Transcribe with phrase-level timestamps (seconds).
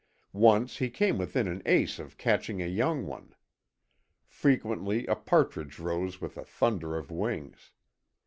[0.33, 3.35] Once he came within an ace of catching a young one.
[4.25, 7.69] Frequently a partridge rose with a thunder of wings.